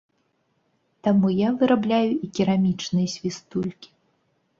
Таму 1.07 1.27
я 1.39 1.49
вырабляю 1.59 2.07
і 2.13 2.27
керамічныя 2.39 3.07
свістулькі. 3.17 3.93